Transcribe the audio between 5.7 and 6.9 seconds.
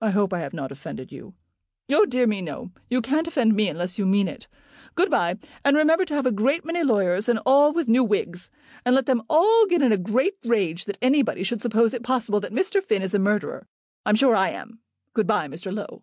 remember to have a great many